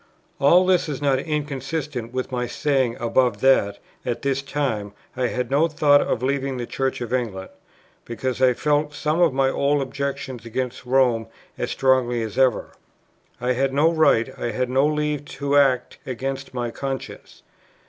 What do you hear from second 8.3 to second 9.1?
I felt